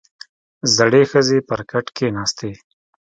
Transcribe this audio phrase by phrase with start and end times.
[0.75, 2.51] •زړې ښځې پر کټ کښېناستې.